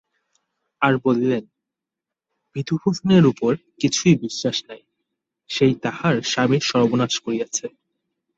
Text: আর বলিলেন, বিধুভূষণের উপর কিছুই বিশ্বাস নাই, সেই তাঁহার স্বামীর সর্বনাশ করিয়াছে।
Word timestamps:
আর 0.81 0.93
বলিলেন, 1.05 1.43
বিধুভূষণের 2.55 3.23
উপর 3.25 3.51
কিছুই 3.81 4.15
বিশ্বাস 4.15 4.57
নাই, 4.69 4.81
সেই 5.49 5.73
তাঁহার 5.83 6.15
স্বামীর 6.23 6.63
সর্বনাশ 6.71 7.13
করিয়াছে। 7.19 7.65